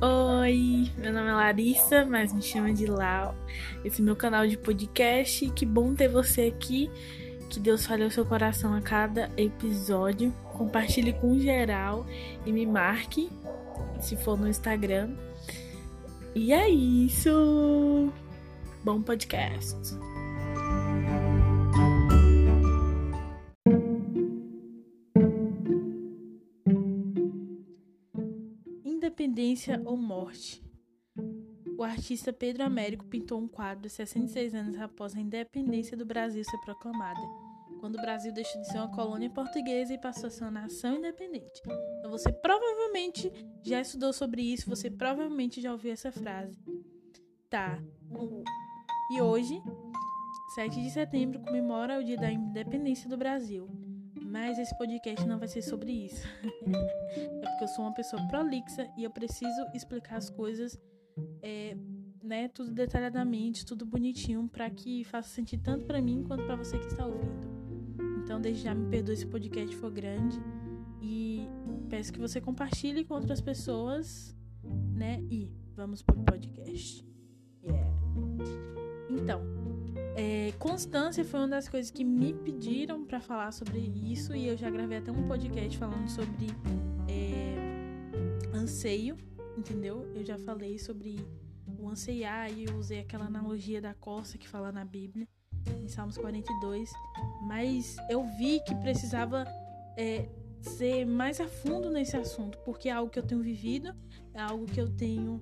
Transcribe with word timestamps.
Oi, 0.00 0.92
meu 0.96 1.12
nome 1.12 1.28
é 1.28 1.32
Larissa, 1.32 2.04
mas 2.04 2.32
me 2.32 2.40
chama 2.40 2.72
de 2.72 2.86
Lau. 2.86 3.34
Esse 3.84 4.00
é 4.00 4.04
meu 4.04 4.14
canal 4.14 4.46
de 4.46 4.56
podcast. 4.56 5.50
Que 5.50 5.66
bom 5.66 5.92
ter 5.92 6.06
você 6.06 6.42
aqui. 6.42 6.88
Que 7.50 7.58
Deus 7.58 7.84
fale 7.84 8.04
ao 8.04 8.10
seu 8.10 8.24
coração 8.24 8.74
a 8.74 8.80
cada 8.80 9.28
episódio. 9.36 10.32
Compartilhe 10.52 11.12
com 11.14 11.36
geral 11.40 12.06
e 12.46 12.52
me 12.52 12.64
marque 12.64 13.28
se 14.00 14.16
for 14.16 14.38
no 14.38 14.46
Instagram. 14.46 15.10
E 16.32 16.52
é 16.52 16.68
isso. 16.68 18.12
Bom 18.84 19.02
podcast. 19.02 19.98
Independência 29.58 29.82
ou 29.84 29.96
morte. 29.96 30.62
O 31.76 31.82
artista 31.82 32.32
Pedro 32.32 32.62
Américo 32.62 33.04
pintou 33.06 33.40
um 33.40 33.48
quadro 33.48 33.88
66 33.90 34.54
anos 34.54 34.78
após 34.78 35.16
a 35.16 35.20
independência 35.20 35.96
do 35.96 36.06
Brasil 36.06 36.44
ser 36.44 36.58
proclamada, 36.58 37.20
quando 37.80 37.96
o 37.96 38.00
Brasil 38.00 38.32
deixou 38.32 38.60
de 38.60 38.68
ser 38.68 38.78
uma 38.78 38.94
colônia 38.94 39.28
portuguesa 39.28 39.92
e 39.92 39.98
passou 39.98 40.28
a 40.28 40.30
ser 40.30 40.44
uma 40.44 40.52
nação 40.52 40.98
independente. 40.98 41.60
Então 41.98 42.10
você 42.10 42.32
provavelmente 42.32 43.32
já 43.64 43.80
estudou 43.80 44.12
sobre 44.12 44.42
isso, 44.42 44.70
você 44.70 44.88
provavelmente 44.88 45.60
já 45.60 45.72
ouviu 45.72 45.92
essa 45.92 46.12
frase. 46.12 46.56
Tá. 47.50 47.82
E 49.10 49.20
hoje, 49.20 49.60
7 50.54 50.80
de 50.80 50.90
setembro, 50.90 51.40
comemora 51.40 51.98
o 51.98 52.04
dia 52.04 52.16
da 52.16 52.30
independência 52.30 53.08
do 53.08 53.16
Brasil. 53.16 53.68
Mas 54.30 54.58
esse 54.58 54.76
podcast 54.76 55.26
não 55.26 55.38
vai 55.38 55.48
ser 55.48 55.62
sobre 55.62 55.90
isso. 55.90 56.26
é 57.16 57.46
porque 57.48 57.64
eu 57.64 57.68
sou 57.68 57.84
uma 57.84 57.94
pessoa 57.94 58.22
prolixa 58.28 58.86
e 58.96 59.04
eu 59.04 59.10
preciso 59.10 59.66
explicar 59.74 60.16
as 60.16 60.28
coisas, 60.28 60.78
é, 61.42 61.74
né, 62.22 62.48
tudo 62.48 62.70
detalhadamente, 62.70 63.64
tudo 63.64 63.86
bonitinho, 63.86 64.46
para 64.46 64.68
que 64.68 65.02
faça 65.04 65.30
sentido 65.30 65.62
tanto 65.62 65.86
para 65.86 66.02
mim 66.02 66.22
quanto 66.22 66.44
para 66.44 66.56
você 66.56 66.78
que 66.78 66.86
está 66.86 67.06
ouvindo. 67.06 67.58
Então, 68.22 68.38
desde 68.38 68.64
já 68.64 68.74
me 68.74 68.90
perdoe 68.90 69.16
se 69.16 69.24
o 69.24 69.30
podcast 69.30 69.74
for 69.76 69.90
grande 69.90 70.38
e 71.00 71.48
peço 71.88 72.12
que 72.12 72.20
você 72.20 72.38
compartilhe 72.38 73.04
com 73.04 73.14
outras 73.14 73.40
pessoas, 73.40 74.36
né? 74.92 75.22
E 75.30 75.50
vamos 75.74 76.02
pro 76.02 76.22
podcast. 76.22 77.02
Yeah. 77.64 77.88
Então, 79.08 79.57
é, 80.18 80.52
constância 80.58 81.24
foi 81.24 81.38
uma 81.38 81.48
das 81.48 81.68
coisas 81.68 81.92
que 81.92 82.02
me 82.02 82.34
pediram 82.34 83.04
para 83.04 83.20
falar 83.20 83.52
sobre 83.52 83.78
isso 83.78 84.34
e 84.34 84.48
eu 84.48 84.56
já 84.56 84.68
gravei 84.68 84.98
até 84.98 85.12
um 85.12 85.28
podcast 85.28 85.78
falando 85.78 86.08
sobre 86.08 86.48
é, 87.08 88.52
anseio, 88.52 89.16
entendeu? 89.56 90.10
Eu 90.16 90.24
já 90.24 90.36
falei 90.36 90.76
sobre 90.76 91.24
o 91.78 91.88
anseiar 91.88 92.50
e 92.50 92.68
usei 92.68 92.98
aquela 92.98 93.26
analogia 93.26 93.80
da 93.80 93.94
costa 93.94 94.36
que 94.36 94.48
fala 94.48 94.72
na 94.72 94.84
Bíblia, 94.84 95.28
em 95.80 95.86
Salmos 95.86 96.18
42, 96.18 96.90
mas 97.46 97.96
eu 98.10 98.24
vi 98.36 98.60
que 98.66 98.74
precisava 98.74 99.46
é, 99.96 100.28
ser 100.60 101.04
mais 101.04 101.40
a 101.40 101.46
fundo 101.46 101.90
nesse 101.90 102.16
assunto, 102.16 102.58
porque 102.64 102.88
é 102.88 102.92
algo 102.92 103.08
que 103.08 103.20
eu 103.20 103.24
tenho 103.24 103.40
vivido, 103.40 103.94
é 104.34 104.40
algo 104.40 104.66
que 104.66 104.80
eu 104.80 104.88
tenho 104.88 105.40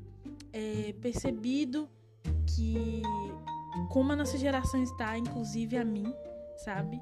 é, 0.53 0.95
percebido 1.01 1.89
que 2.47 3.01
como 3.91 4.13
a 4.13 4.17
nossa 4.17 4.39
geração 4.39 4.83
está, 4.83 5.17
inclusive 5.19 5.77
a 5.77 5.85
mim, 5.85 6.13
sabe? 6.57 7.01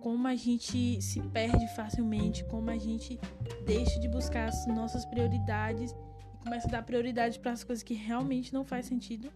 Como 0.00 0.26
a 0.26 0.34
gente 0.34 1.00
se 1.00 1.20
perde 1.20 1.66
facilmente, 1.74 2.44
como 2.44 2.70
a 2.70 2.78
gente 2.78 3.18
deixa 3.64 3.98
de 4.00 4.08
buscar 4.08 4.48
as 4.48 4.66
nossas 4.66 5.04
prioridades 5.04 5.92
e 5.92 6.44
começa 6.44 6.68
a 6.68 6.70
dar 6.70 6.82
prioridade 6.82 7.38
para 7.38 7.52
as 7.52 7.64
coisas 7.64 7.82
que 7.82 7.94
realmente 7.94 8.52
não 8.52 8.64
faz 8.64 8.86
sentido, 8.86 9.30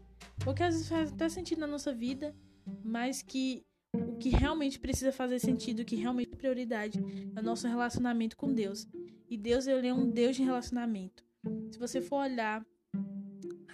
ou 0.47 0.55
que 0.55 0.63
às 0.63 0.75
vezes 0.75 0.89
faz 0.89 1.13
até 1.13 1.29
sentido 1.29 1.61
na 1.61 1.67
nossa 1.67 1.93
vida, 1.93 2.35
mas 2.83 3.23
que 3.23 3.65
o 3.95 4.17
que 4.17 4.31
realmente 4.31 4.79
precisa 4.79 5.13
fazer 5.13 5.39
sentido, 5.39 5.81
o 5.81 5.85
que 5.85 5.97
realmente 5.97 6.33
é 6.33 6.37
prioridade 6.37 6.99
é 7.35 7.41
o 7.41 7.43
nosso 7.43 7.69
relacionamento 7.69 8.37
com 8.37 8.53
Deus. 8.53 8.89
E 9.29 9.37
Deus 9.37 9.67
ele 9.67 9.89
é 9.89 9.95
um 9.95 10.11
Deus 10.11 10.37
de 10.37 10.43
relacionamento. 10.43 11.25
Se 11.71 11.79
você 11.79 12.01
for 12.01 12.17
olhar 12.23 12.65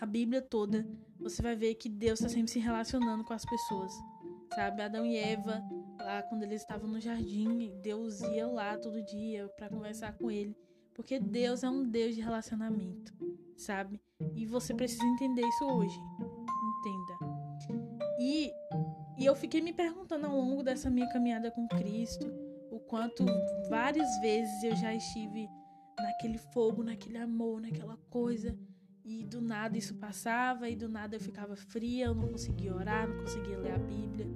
a 0.00 0.06
Bíblia 0.06 0.42
toda, 0.42 0.86
você 1.20 1.42
vai 1.42 1.54
ver 1.54 1.74
que 1.74 1.88
Deus 1.88 2.20
está 2.20 2.28
sempre 2.28 2.50
se 2.50 2.58
relacionando 2.58 3.24
com 3.24 3.32
as 3.32 3.44
pessoas. 3.44 3.92
Sabe? 4.54 4.82
Adão 4.82 5.06
e 5.06 5.16
Eva, 5.16 5.62
lá 5.98 6.22
quando 6.22 6.42
eles 6.42 6.62
estavam 6.62 6.88
no 6.88 7.00
jardim, 7.00 7.72
Deus 7.82 8.20
ia 8.22 8.46
lá 8.46 8.76
todo 8.76 9.02
dia 9.04 9.48
para 9.56 9.68
conversar 9.68 10.16
com 10.16 10.30
ele. 10.30 10.56
Porque 10.94 11.20
Deus 11.20 11.62
é 11.62 11.70
um 11.70 11.88
Deus 11.88 12.14
de 12.14 12.20
relacionamento, 12.20 13.14
sabe? 13.56 14.00
E 14.34 14.44
você 14.44 14.74
precisa 14.74 15.04
entender 15.04 15.46
isso 15.46 15.64
hoje. 15.64 15.98
Entenda. 16.78 17.18
E, 18.18 18.52
e 19.18 19.24
eu 19.24 19.36
fiquei 19.36 19.60
me 19.60 19.72
perguntando 19.72 20.26
ao 20.26 20.36
longo 20.36 20.62
dessa 20.62 20.90
minha 20.90 21.08
caminhada 21.08 21.50
com 21.50 21.68
Cristo 21.68 22.26
o 22.70 22.80
quanto 22.80 23.24
várias 23.68 24.18
vezes 24.20 24.62
eu 24.62 24.74
já 24.74 24.94
estive 24.94 25.48
naquele 25.96 26.38
fogo, 26.38 26.82
naquele 26.82 27.18
amor, 27.18 27.60
naquela 27.60 27.96
coisa 28.10 28.56
e 29.04 29.24
do 29.24 29.40
nada 29.40 29.76
isso 29.76 29.94
passava, 29.94 30.68
e 30.68 30.76
do 30.76 30.88
nada 30.88 31.16
eu 31.16 31.20
ficava 31.20 31.56
fria, 31.56 32.06
eu 32.06 32.14
não 32.14 32.28
conseguia 32.28 32.74
orar, 32.74 33.08
não 33.08 33.18
conseguia 33.18 33.58
ler 33.58 33.72
a 33.72 33.78
Bíblia. 33.78 34.26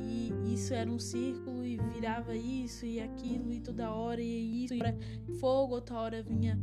E 0.00 0.54
isso 0.54 0.72
era 0.74 0.90
um 0.90 0.98
círculo 0.98 1.64
e 1.64 1.76
virava 1.76 2.34
isso 2.36 2.86
e 2.86 3.00
aquilo, 3.00 3.52
e 3.52 3.60
toda 3.60 3.90
hora 3.90 4.20
e 4.20 4.64
isso, 4.64 4.74
e 4.74 5.34
fogo, 5.38 5.74
outra 5.74 5.96
hora 5.96 6.22
vinha 6.22 6.58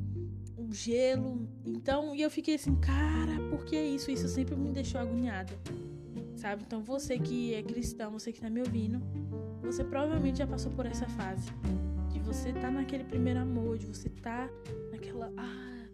o 0.58 0.74
gelo. 0.74 1.48
Então, 1.66 2.16
e 2.16 2.22
eu 2.22 2.30
fiquei 2.30 2.56
assim, 2.56 2.76
cara, 2.76 3.40
por 3.50 3.66
que 3.66 3.80
isso? 3.80 4.10
Isso 4.10 4.28
sempre 4.28 4.56
me 4.56 4.72
deixou 4.72 5.00
agoniada. 5.00 5.54
Sabe? 6.36 6.64
Então, 6.66 6.84
você 6.84 7.18
que 7.18 7.54
é 7.54 7.64
cristão, 7.64 8.12
você 8.12 8.32
que 8.32 8.42
tá 8.42 8.50
me 8.50 8.62
ouvindo, 8.62 9.02
você 9.62 9.84
provavelmente 9.84 10.40
já 10.40 10.48
passou 10.48 10.72
por 10.72 10.86
essa 10.86 11.08
fase. 11.10 11.50
De 12.10 12.20
você 12.20 12.54
tá 12.54 12.70
naquele 12.70 13.04
primeiro 13.04 13.40
amor, 13.40 13.78
de 13.78 13.86
você 13.86 14.10
tá 14.10 14.50
naquela. 14.92 15.32
Ah, 15.38 15.88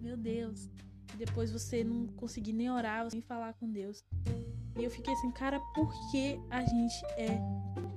meu 0.00 0.16
Deus, 0.16 0.68
depois 1.16 1.50
você 1.50 1.82
não 1.82 2.06
conseguir 2.08 2.52
nem 2.52 2.70
orar, 2.70 3.06
nem 3.12 3.20
falar 3.20 3.54
com 3.54 3.70
Deus. 3.70 4.04
E 4.78 4.84
eu 4.84 4.90
fiquei 4.90 5.14
assim, 5.14 5.30
cara, 5.30 5.58
por 5.74 5.90
que 6.10 6.38
a 6.50 6.62
gente 6.62 7.04
é? 7.16 7.40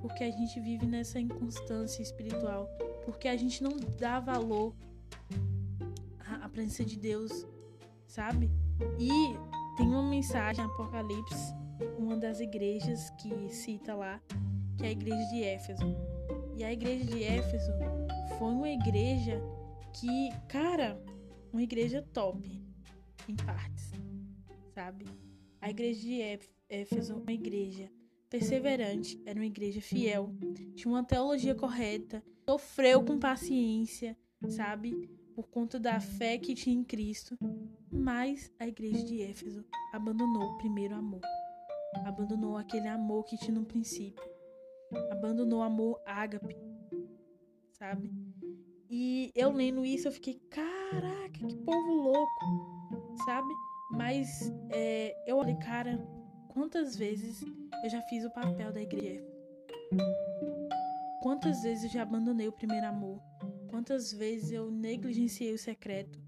Porque 0.00 0.24
a 0.24 0.30
gente 0.30 0.58
vive 0.60 0.86
nessa 0.86 1.20
inconstância 1.20 2.02
espiritual. 2.02 2.66
Porque 3.04 3.28
a 3.28 3.36
gente 3.36 3.62
não 3.62 3.72
dá 3.98 4.18
valor 4.18 4.74
à, 6.42 6.48
presença 6.48 6.84
de 6.84 6.96
Deus, 6.96 7.46
sabe? 8.06 8.50
E 8.98 9.08
tem 9.76 9.86
uma 9.86 10.02
mensagem 10.02 10.64
Apocalipse, 10.64 11.54
uma 11.98 12.16
das 12.16 12.40
igrejas 12.40 13.10
que 13.10 13.48
cita 13.50 13.94
lá, 13.94 14.20
que 14.78 14.84
é 14.84 14.88
a 14.88 14.92
igreja 14.92 15.28
de 15.28 15.44
Éfeso. 15.44 15.96
E 16.56 16.64
a 16.64 16.72
igreja 16.72 17.04
de 17.04 17.22
Éfeso 17.22 17.72
foi 18.38 18.48
uma 18.48 18.70
igreja 18.70 19.40
que, 19.92 20.30
cara, 20.48 20.98
uma 21.52 21.62
igreja 21.62 22.02
top 22.12 22.69
em 23.30 23.36
partes, 23.36 23.92
sabe? 24.74 25.06
A 25.60 25.70
igreja 25.70 26.00
de 26.00 26.20
Éfeso, 26.68 27.16
uma 27.16 27.32
igreja 27.32 27.90
perseverante, 28.28 29.20
era 29.24 29.38
uma 29.38 29.46
igreja 29.46 29.80
fiel, 29.80 30.34
tinha 30.74 30.92
uma 30.92 31.04
teologia 31.04 31.54
correta, 31.54 32.22
sofreu 32.48 33.04
com 33.04 33.18
paciência, 33.18 34.16
sabe? 34.48 35.08
Por 35.34 35.48
conta 35.48 35.78
da 35.78 36.00
fé 36.00 36.38
que 36.38 36.54
tinha 36.54 36.74
em 36.74 36.84
Cristo. 36.84 37.36
Mas 37.92 38.52
a 38.58 38.66
igreja 38.66 39.02
de 39.04 39.22
Éfeso 39.22 39.64
abandonou 39.92 40.42
o 40.42 40.58
primeiro 40.58 40.94
amor. 40.94 41.20
Abandonou 42.04 42.56
aquele 42.56 42.88
amor 42.88 43.24
que 43.24 43.38
tinha 43.38 43.54
no 43.54 43.64
princípio. 43.64 44.22
Abandonou 45.10 45.60
o 45.60 45.62
amor 45.62 46.00
ágape, 46.04 46.56
sabe? 47.72 48.12
E 48.88 49.30
eu 49.34 49.52
lendo 49.52 49.84
isso, 49.84 50.08
eu 50.08 50.12
fiquei, 50.12 50.34
caraca, 50.50 51.30
que 51.30 51.56
povo 51.56 51.92
louco 51.92 52.79
sabe? 53.24 53.52
Mas 53.90 54.52
é, 54.70 55.14
eu 55.26 55.36
olhei, 55.36 55.56
cara, 55.56 55.98
quantas 56.48 56.96
vezes 56.96 57.44
eu 57.82 57.90
já 57.90 58.00
fiz 58.02 58.24
o 58.24 58.30
papel 58.30 58.72
da 58.72 58.80
igreja? 58.80 59.24
Quantas 61.22 61.62
vezes 61.62 61.84
eu 61.84 61.90
já 61.90 62.02
abandonei 62.02 62.48
o 62.48 62.52
primeiro 62.52 62.86
amor? 62.86 63.20
Quantas 63.68 64.12
vezes 64.12 64.52
eu 64.52 64.70
negligenciei 64.70 65.52
o 65.52 65.58
secreto? 65.58 66.18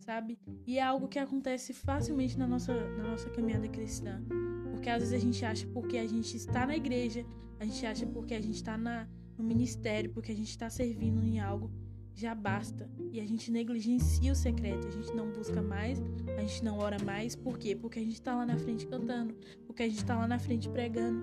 Sabe? 0.00 0.38
E 0.66 0.78
é 0.78 0.82
algo 0.82 1.08
que 1.08 1.18
acontece 1.18 1.72
facilmente 1.72 2.38
na 2.38 2.46
nossa, 2.46 2.72
na 2.96 3.10
nossa 3.10 3.28
caminhada 3.30 3.68
cristã. 3.68 4.22
Porque 4.70 4.88
às 4.88 5.00
vezes 5.00 5.14
a 5.14 5.18
gente 5.18 5.44
acha 5.44 5.66
porque 5.68 5.98
a 5.98 6.06
gente 6.06 6.36
está 6.36 6.66
na 6.66 6.76
igreja, 6.76 7.24
a 7.58 7.64
gente 7.64 7.84
acha 7.86 8.06
porque 8.06 8.34
a 8.34 8.40
gente 8.40 8.56
está 8.56 8.76
no 8.78 9.44
ministério, 9.44 10.12
porque 10.12 10.32
a 10.32 10.34
gente 10.34 10.50
está 10.50 10.70
servindo 10.70 11.22
em 11.22 11.40
algo 11.40 11.70
já 12.16 12.34
basta. 12.34 12.88
E 13.12 13.20
a 13.20 13.26
gente 13.26 13.50
negligencia 13.50 14.32
o 14.32 14.34
secreto, 14.34 14.88
a 14.88 14.90
gente 14.90 15.14
não 15.14 15.30
busca 15.30 15.60
mais, 15.62 16.02
a 16.36 16.40
gente 16.40 16.64
não 16.64 16.78
ora 16.78 16.96
mais. 17.04 17.36
Por 17.36 17.58
quê? 17.58 17.76
Porque 17.76 17.98
a 17.98 18.02
gente 18.02 18.20
tá 18.20 18.34
lá 18.34 18.46
na 18.46 18.58
frente 18.58 18.86
cantando, 18.86 19.36
porque 19.66 19.82
a 19.82 19.88
gente 19.88 20.04
tá 20.04 20.16
lá 20.16 20.26
na 20.26 20.38
frente 20.38 20.68
pregando. 20.68 21.22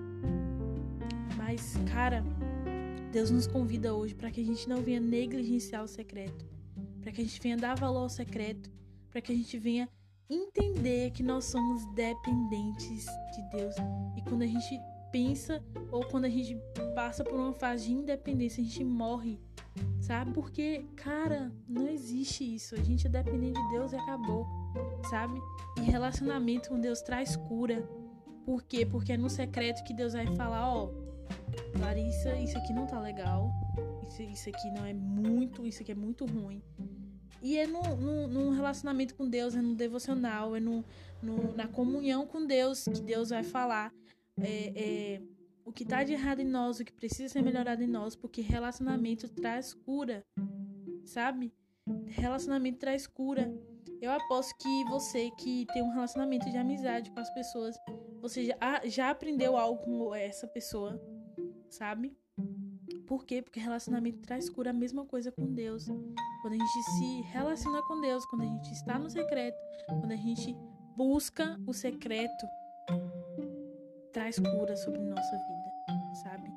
Mas, 1.36 1.74
cara, 1.92 2.24
Deus 3.12 3.30
nos 3.30 3.46
convida 3.46 3.94
hoje 3.94 4.14
para 4.14 4.30
que 4.30 4.40
a 4.40 4.44
gente 4.44 4.68
não 4.68 4.80
venha 4.80 5.00
negligenciar 5.00 5.82
o 5.82 5.88
secreto, 5.88 6.46
para 7.00 7.12
que 7.12 7.20
a 7.20 7.24
gente 7.24 7.40
venha 7.40 7.56
dar 7.56 7.74
valor 7.74 8.02
ao 8.02 8.08
secreto, 8.08 8.70
para 9.10 9.20
que 9.20 9.32
a 9.32 9.34
gente 9.34 9.58
venha 9.58 9.88
entender 10.30 11.10
que 11.10 11.22
nós 11.22 11.44
somos 11.44 11.84
dependentes 11.94 13.04
de 13.34 13.56
Deus. 13.56 13.74
E 14.16 14.22
quando 14.22 14.42
a 14.42 14.46
gente 14.46 14.80
pensa 15.12 15.62
ou 15.92 16.04
quando 16.06 16.24
a 16.24 16.28
gente 16.28 16.56
passa 16.94 17.22
por 17.22 17.38
uma 17.38 17.52
fase 17.52 17.86
de 17.86 17.92
independência, 17.92 18.60
a 18.60 18.64
gente 18.64 18.82
morre, 18.82 19.38
sabe? 20.00 20.32
Porque, 20.32 20.84
cara, 20.96 21.52
não 21.68 21.88
existe 21.88 22.54
isso. 22.54 22.74
A 22.74 22.82
gente 22.82 23.06
é 23.06 23.10
dependente 23.10 23.60
de 23.60 23.70
Deus 23.70 23.92
e 23.92 23.96
acabou, 23.96 24.46
sabe? 25.08 25.40
E 25.78 25.82
relacionamento 25.82 26.68
com 26.68 26.80
Deus 26.80 27.00
traz 27.00 27.36
cura. 27.36 27.82
Por 28.44 28.62
quê? 28.62 28.84
Porque 28.84 29.12
é 29.12 29.16
no 29.16 29.30
secreto 29.30 29.82
que 29.84 29.94
Deus 29.94 30.12
vai 30.12 30.26
falar, 30.36 30.68
ó, 30.68 30.90
Larissa, 31.78 32.36
isso 32.38 32.58
aqui 32.58 32.72
não 32.72 32.86
tá 32.86 33.00
legal. 33.00 33.50
Isso, 34.08 34.22
isso 34.22 34.48
aqui 34.48 34.70
não 34.70 34.84
é 34.84 34.92
muito, 34.92 35.66
isso 35.66 35.82
aqui 35.82 35.92
é 35.92 35.94
muito 35.94 36.26
ruim. 36.26 36.62
E 37.42 37.58
é 37.58 37.66
no, 37.66 37.82
no, 37.96 38.26
no, 38.26 38.50
relacionamento 38.52 39.14
com 39.14 39.28
Deus, 39.28 39.54
é 39.54 39.60
no 39.60 39.74
devocional, 39.74 40.56
é 40.56 40.60
no, 40.60 40.84
no, 41.22 41.54
na 41.54 41.66
comunhão 41.68 42.26
com 42.26 42.46
Deus 42.46 42.84
que 42.84 43.02
Deus 43.02 43.28
vai 43.28 43.42
falar 43.42 43.92
é, 44.40 44.72
é, 44.74 45.22
o 45.64 45.72
que 45.72 45.82
está 45.82 46.04
de 46.04 46.12
errado 46.12 46.40
em 46.40 46.46
nós, 46.46 46.78
o 46.78 46.84
que 46.84 46.92
precisa 46.92 47.28
ser 47.32 47.42
melhorado 47.42 47.82
em 47.82 47.86
nós, 47.86 48.14
porque 48.14 48.40
relacionamento 48.40 49.28
traz 49.28 49.72
cura, 49.72 50.22
sabe? 51.04 51.52
Relacionamento 52.06 52.78
traz 52.78 53.06
cura. 53.06 53.52
Eu 54.00 54.10
aposto 54.12 54.54
que 54.58 54.84
você 54.84 55.30
que 55.38 55.66
tem 55.72 55.82
um 55.82 55.92
relacionamento 55.92 56.50
de 56.50 56.58
amizade 56.58 57.10
com 57.10 57.20
as 57.20 57.32
pessoas, 57.32 57.76
você 58.20 58.44
já, 58.46 58.56
ah, 58.60 58.86
já 58.86 59.10
aprendeu 59.10 59.56
algo 59.56 59.82
com 59.82 60.14
essa 60.14 60.46
pessoa, 60.46 61.00
sabe? 61.70 62.16
Por 63.06 63.24
quê? 63.24 63.42
Porque 63.42 63.60
relacionamento 63.60 64.20
traz 64.20 64.48
cura, 64.48 64.70
a 64.70 64.74
mesma 64.74 65.04
coisa 65.04 65.30
com 65.30 65.52
Deus. 65.52 65.86
Quando 66.42 66.54
a 66.54 66.58
gente 66.58 66.82
se 66.98 67.22
relaciona 67.32 67.82
com 67.82 68.00
Deus, 68.00 68.24
quando 68.26 68.42
a 68.42 68.46
gente 68.46 68.72
está 68.72 68.98
no 68.98 69.08
secreto, 69.08 69.56
quando 69.88 70.12
a 70.12 70.16
gente 70.16 70.54
busca 70.96 71.58
o 71.66 71.72
secreto, 71.72 72.46
traz 74.24 74.38
cura 74.38 74.74
sobre 74.74 75.00
nossa 75.02 75.36
vida, 75.36 76.14
sabe? 76.22 76.50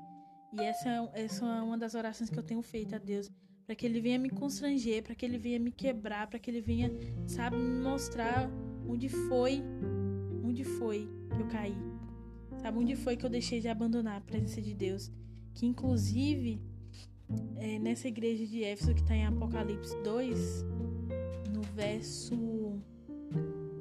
E 0.54 0.62
essa 0.62 0.90
é, 0.90 1.24
essa 1.26 1.46
é 1.46 1.62
uma 1.62 1.78
das 1.78 1.96
orações 1.96 2.30
que 2.30 2.40
eu 2.40 2.44
tenho 2.44 2.62
feito 2.62 2.96
a 2.96 2.98
Deus, 2.98 3.30
para 3.66 3.76
que 3.76 3.86
Ele 3.86 4.00
venha 4.00 4.18
me 4.18 4.30
constranger, 4.30 5.04
para 5.04 5.14
que 5.14 5.26
Ele 5.26 5.38
venha 5.38 5.60
me 5.60 5.70
quebrar, 5.70 6.28
para 6.28 6.40
que 6.40 6.50
Ele 6.50 6.62
venha, 6.62 6.90
sabe, 7.26 7.58
me 7.58 7.84
mostrar 7.84 8.50
onde 8.88 9.10
foi, 9.10 9.62
onde 10.46 10.64
foi 10.64 11.10
que 11.36 11.42
eu 11.42 11.48
caí, 11.48 11.76
sabe, 12.62 12.78
onde 12.80 12.96
foi 12.96 13.18
que 13.18 13.26
eu 13.26 13.30
deixei 13.30 13.60
de 13.60 13.68
abandonar 13.68 14.20
a 14.20 14.22
presença 14.22 14.62
de 14.62 14.74
Deus, 14.74 15.12
que 15.54 15.66
inclusive 15.66 16.62
é, 17.58 17.80
nessa 17.80 18.08
igreja 18.08 18.46
de 18.46 18.64
Éfeso 18.64 18.94
que 18.94 19.02
está 19.02 19.14
em 19.14 19.26
Apocalipse 19.26 19.94
2, 20.04 20.64
no 21.54 21.62
verso 21.76 22.82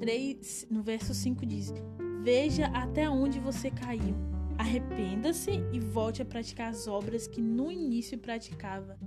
3, 0.01 0.67
no 0.69 0.83
verso 0.83 1.13
5 1.13 1.45
diz: 1.45 1.73
Veja 2.23 2.67
até 2.67 3.09
onde 3.09 3.39
você 3.39 3.69
caiu. 3.69 4.15
Arrependa-se 4.57 5.51
e 5.71 5.79
volte 5.79 6.21
a 6.21 6.25
praticar 6.25 6.69
as 6.69 6.87
obras 6.87 7.27
que 7.27 7.41
no 7.41 7.71
início 7.71 8.17
praticava. 8.17 8.97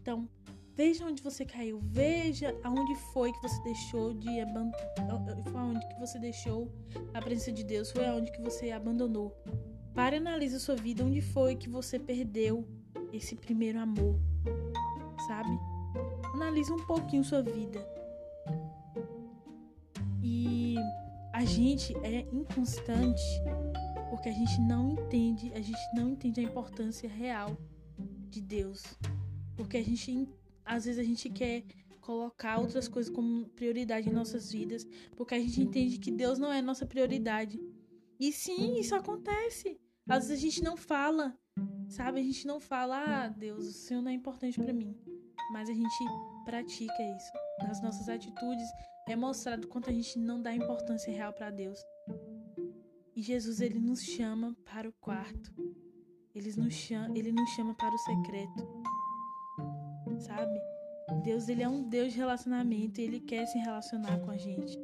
Então, 0.00 0.28
veja 0.74 1.04
onde 1.04 1.22
você 1.22 1.44
caiu, 1.44 1.78
veja 1.82 2.58
aonde 2.64 2.94
foi 3.12 3.32
que 3.32 3.42
você 3.42 3.62
deixou 3.62 4.14
de 4.14 4.28
foi 5.50 5.60
aonde 5.60 5.86
que 5.86 6.00
você 6.00 6.18
deixou 6.18 6.72
a 7.14 7.20
presença 7.20 7.52
de 7.52 7.62
Deus, 7.62 7.90
foi 7.92 8.06
aonde 8.06 8.32
que 8.32 8.40
você 8.40 8.70
abandonou. 8.70 9.36
Pare 9.94 10.16
e 10.16 10.18
analise 10.18 10.56
a 10.56 10.60
sua 10.60 10.74
vida, 10.74 11.04
onde 11.04 11.20
foi 11.20 11.54
que 11.54 11.68
você 11.68 11.98
perdeu 11.98 12.66
esse 13.12 13.36
primeiro 13.36 13.78
amor, 13.78 14.18
sabe? 15.26 15.50
Analise 16.34 16.72
um 16.72 16.84
pouquinho 16.86 17.22
sua 17.22 17.42
vida. 17.42 17.86
A 21.42 21.44
gente 21.44 21.92
é 22.04 22.20
inconstante 22.32 23.20
porque 24.08 24.28
a 24.28 24.32
gente 24.32 24.60
não 24.60 24.92
entende, 24.92 25.52
a 25.54 25.60
gente 25.60 25.80
não 25.92 26.10
entende 26.10 26.38
a 26.38 26.42
importância 26.44 27.08
real 27.08 27.58
de 28.30 28.40
Deus. 28.40 28.84
Porque 29.56 29.76
a 29.76 29.82
gente 29.82 30.28
às 30.64 30.84
vezes 30.84 31.00
a 31.00 31.02
gente 31.02 31.28
quer 31.28 31.64
colocar 32.00 32.60
outras 32.60 32.86
coisas 32.86 33.12
como 33.12 33.48
prioridade 33.56 34.08
em 34.08 34.12
nossas 34.12 34.52
vidas, 34.52 34.86
porque 35.16 35.34
a 35.34 35.38
gente 35.40 35.60
entende 35.60 35.98
que 35.98 36.12
Deus 36.12 36.38
não 36.38 36.52
é 36.52 36.62
nossa 36.62 36.86
prioridade. 36.86 37.60
E 38.20 38.30
sim, 38.30 38.78
isso 38.78 38.94
acontece. 38.94 39.80
Às 40.08 40.28
vezes 40.28 40.38
a 40.38 40.46
gente 40.46 40.62
não 40.62 40.76
fala, 40.76 41.36
sabe? 41.88 42.20
A 42.20 42.22
gente 42.22 42.46
não 42.46 42.60
fala, 42.60 42.98
ah, 42.98 43.28
Deus, 43.28 43.66
o 43.66 43.72
Senhor 43.72 44.00
não 44.00 44.12
é 44.12 44.14
importante 44.14 44.60
para 44.60 44.72
mim. 44.72 44.96
Mas 45.52 45.68
a 45.68 45.74
gente 45.74 46.04
pratica 46.44 47.02
isso 47.16 47.32
nas 47.66 47.82
nossas 47.82 48.08
atitudes, 48.08 48.68
é 49.08 49.16
mostrado 49.16 49.66
quanto 49.68 49.90
a 49.90 49.92
gente 49.92 50.18
não 50.18 50.40
dá 50.40 50.54
importância 50.54 51.12
real 51.12 51.32
para 51.32 51.50
Deus. 51.50 51.78
E 53.14 53.22
Jesus 53.22 53.60
ele 53.60 53.78
nos 53.78 54.00
chama 54.00 54.56
para 54.64 54.88
o 54.88 54.92
quarto. 54.92 55.52
Ele 56.34 56.52
nos 56.56 56.72
chama, 56.72 57.16
ele 57.16 57.30
nos 57.30 57.50
chama 57.50 57.74
para 57.74 57.94
o 57.94 57.98
secreto. 57.98 58.82
Sabe? 60.18 60.58
Deus 61.22 61.48
ele 61.48 61.62
é 61.62 61.68
um 61.68 61.88
Deus 61.88 62.12
de 62.12 62.18
relacionamento 62.18 63.00
e 63.00 63.04
ele 63.04 63.20
quer 63.20 63.46
se 63.46 63.58
relacionar 63.58 64.18
com 64.20 64.30
a 64.30 64.36
gente. 64.36 64.78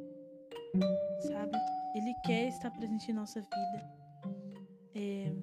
Sabe? 1.21 1.57
Ele 1.95 2.13
quer 2.23 2.49
estar 2.49 2.69
presente 2.71 3.09
em 3.09 3.13
nossa 3.13 3.41
vida. 3.41 3.89
É... 4.93 5.33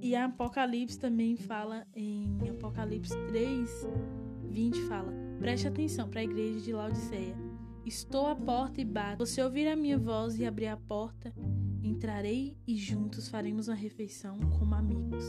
E 0.00 0.14
a 0.14 0.26
Apocalipse 0.26 0.98
também 0.98 1.36
fala 1.36 1.86
em 1.94 2.38
Apocalipse 2.50 3.16
3, 3.28 3.70
20 4.50 4.82
fala: 4.82 5.23
Preste 5.44 5.68
atenção 5.68 6.08
para 6.08 6.20
a 6.20 6.24
igreja 6.24 6.58
de 6.58 6.72
Laodiceia. 6.72 7.36
Estou 7.84 8.26
à 8.26 8.34
porta 8.34 8.80
e 8.80 8.84
bato. 8.84 9.18
Você 9.18 9.42
ouvir 9.42 9.68
a 9.68 9.76
minha 9.76 9.98
voz 9.98 10.38
e 10.38 10.46
abrir 10.46 10.68
a 10.68 10.76
porta, 10.78 11.34
entrarei 11.82 12.56
e 12.66 12.74
juntos 12.78 13.28
faremos 13.28 13.68
uma 13.68 13.74
refeição 13.74 14.40
como 14.58 14.74
amigos. 14.74 15.22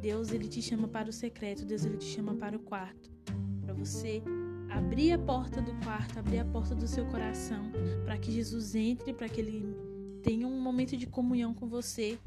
Deus 0.00 0.32
ele 0.32 0.48
te 0.48 0.62
chama 0.62 0.88
para 0.88 1.10
o 1.10 1.12
secreto, 1.12 1.66
Deus 1.66 1.84
ele 1.84 1.98
te 1.98 2.06
chama 2.06 2.34
para 2.34 2.56
o 2.56 2.60
quarto, 2.60 3.12
para 3.60 3.74
você 3.74 4.22
abrir 4.70 5.12
a 5.12 5.18
porta 5.18 5.60
do 5.60 5.74
quarto, 5.84 6.18
abrir 6.18 6.38
a 6.38 6.46
porta 6.46 6.74
do 6.74 6.88
seu 6.88 7.04
coração, 7.08 7.70
para 8.02 8.16
que 8.16 8.32
Jesus 8.32 8.74
entre, 8.74 9.12
para 9.12 9.28
que 9.28 9.42
ele 9.42 9.76
tenha 10.22 10.48
um 10.48 10.58
momento 10.58 10.96
de 10.96 11.06
comunhão 11.06 11.52
com 11.52 11.68
você, 11.68 12.18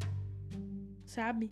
sabe? 1.04 1.50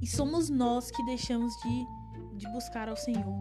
E 0.00 0.06
somos 0.06 0.48
nós 0.48 0.88
que 0.92 1.04
deixamos 1.04 1.52
de 1.56 1.97
de 2.38 2.48
buscar 2.48 2.88
ao 2.88 2.96
Senhor. 2.96 3.34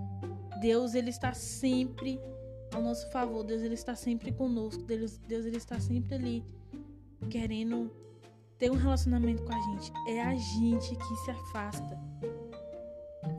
Deus, 0.59 0.95
ele 0.95 1.09
está 1.09 1.33
sempre 1.33 2.19
ao 2.73 2.81
nosso 2.81 3.09
favor. 3.11 3.43
Deus, 3.43 3.61
ele 3.61 3.75
está 3.75 3.95
sempre 3.95 4.31
conosco. 4.31 4.83
Deus, 4.83 5.17
Deus 5.19 5.45
ele 5.45 5.57
está 5.57 5.79
sempre 5.79 6.15
ali 6.15 6.45
querendo 7.29 7.91
ter 8.57 8.71
um 8.71 8.75
relacionamento 8.75 9.43
com 9.43 9.53
a 9.53 9.59
gente. 9.59 9.91
É 10.07 10.21
a 10.21 10.35
gente 10.35 10.95
que 10.95 11.15
se 11.17 11.31
afasta. 11.31 11.97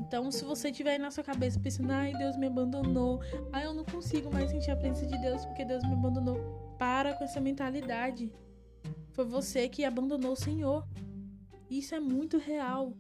Então, 0.01 0.31
se 0.31 0.45
você 0.45 0.73
tiver 0.73 0.93
aí 0.93 0.99
na 0.99 1.11
sua 1.11 1.25
cabeça 1.25 1.61
pensando, 1.61 1.91
ai, 1.91 2.15
Deus 2.15 2.37
me 2.37 2.47
abandonou, 2.47 3.21
ai, 3.53 3.67
eu 3.67 3.75
não 3.75 3.85
consigo 3.85 4.33
mais 4.33 4.51
sentir 4.51 4.71
a 4.71 4.77
presença 4.77 5.07
de 5.07 5.19
Deus 5.21 5.45
porque 5.45 5.65
Deus 5.65 5.83
me 5.85 5.93
abandonou, 5.93 6.75
para 6.79 7.15
com 7.15 7.25
essa 7.25 7.41
mentalidade. 7.41 8.33
Foi 9.13 9.25
você 9.25 9.69
que 9.69 9.85
abandonou 9.85 10.33
o 10.33 10.37
Senhor. 10.37 10.87
Isso 11.69 11.95
é 11.95 12.01
muito 12.01 12.39
real. 12.39 12.95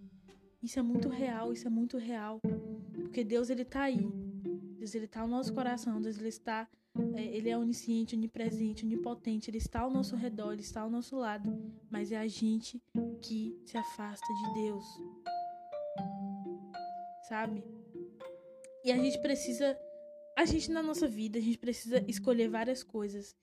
Isso 0.62 0.78
é 0.78 0.82
muito 0.82 1.08
real, 1.08 1.52
isso 1.52 1.66
é 1.66 1.70
muito 1.70 1.98
real. 1.98 2.40
Porque 2.92 3.22
Deus, 3.24 3.48
ele 3.50 3.64
tá 3.64 3.82
aí. 3.82 4.10
Deus, 4.78 4.94
ele 4.94 5.06
tá 5.06 5.22
no 5.22 5.28
nosso 5.28 5.52
coração. 5.52 6.00
Deus, 6.00 6.18
ele 6.18 6.28
está... 6.28 6.68
É, 7.14 7.22
ele 7.22 7.48
é 7.48 7.56
onisciente, 7.56 8.16
onipresente, 8.16 8.84
onipotente. 8.84 9.50
Ele 9.50 9.58
está 9.58 9.80
ao 9.80 9.90
nosso 9.90 10.16
redor, 10.16 10.52
ele 10.52 10.62
está 10.62 10.80
ao 10.80 10.90
nosso 10.90 11.16
lado. 11.16 11.48
Mas 11.90 12.10
é 12.10 12.16
a 12.16 12.26
gente 12.26 12.82
que 13.22 13.56
se 13.64 13.76
afasta 13.78 14.26
de 14.26 14.62
Deus. 14.62 14.84
Sabe? 17.28 17.62
E 18.84 18.90
a 18.90 18.96
gente 18.96 19.18
precisa... 19.20 19.78
A 20.36 20.44
gente, 20.44 20.70
na 20.70 20.82
nossa 20.82 21.08
vida, 21.08 21.38
a 21.38 21.42
gente 21.42 21.58
precisa 21.58 22.04
escolher 22.08 22.48
várias 22.48 22.82
coisas. 22.82 23.36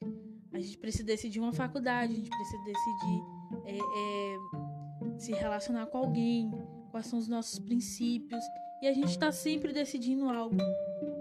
A 0.54 0.60
gente 0.60 0.78
precisa 0.78 1.04
decidir 1.04 1.42
uma 1.42 1.52
faculdade, 1.52 2.14
a 2.14 2.16
gente 2.16 2.30
precisa 2.30 2.64
decidir 2.64 3.24
é, 3.66 3.78
é, 3.78 5.20
se 5.20 5.34
relacionar 5.34 5.88
com 5.88 5.98
alguém, 5.98 6.50
quais 6.96 7.08
são 7.08 7.20
os 7.20 7.28
nossos 7.28 7.60
princípios. 7.60 8.42
E 8.82 8.88
a 8.88 8.94
gente 8.94 9.10
está 9.10 9.30
sempre 9.30 9.74
decidindo 9.74 10.30
algo. 10.30 10.56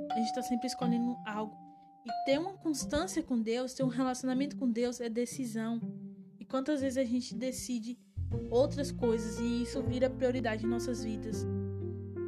A 0.09 0.15
gente 0.15 0.29
está 0.29 0.41
sempre 0.41 0.69
escolhendo 0.69 1.17
algo. 1.27 1.53
E 2.07 2.11
ter 2.25 2.39
uma 2.39 2.53
constância 2.53 3.21
com 3.21 3.43
Deus, 3.43 3.75
ter 3.75 3.83
um 3.83 3.89
relacionamento 3.89 4.57
com 4.57 4.71
Deus 4.71 5.01
é 5.01 5.09
decisão. 5.09 5.81
E 6.39 6.45
quantas 6.45 6.81
vezes 6.81 6.97
a 6.97 7.03
gente 7.03 7.35
decide 7.35 7.99
outras 8.53 8.93
coisas 8.93 9.41
e 9.41 9.63
isso 9.65 9.83
vira 9.83 10.09
prioridade 10.09 10.65
em 10.65 10.69
nossas 10.69 11.03
vidas? 11.03 11.45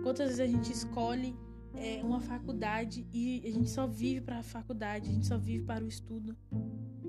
Quantas 0.03 0.27
vezes 0.31 0.41
a 0.41 0.47
gente 0.49 0.73
escolhe 0.73 1.33
é, 1.77 2.03
uma 2.03 2.19
faculdade 2.19 3.07
e 3.13 3.43
a 3.47 3.51
gente 3.53 3.71
só 3.71 3.87
vive 3.87 4.23
para 4.23 4.39
a 4.39 4.43
faculdade, 4.43 5.09
a 5.09 5.13
gente 5.13 5.27
só 5.27 5.39
vive 5.39 5.63
para 5.63 5.85
o 5.85 5.87
estudo. 5.87 6.37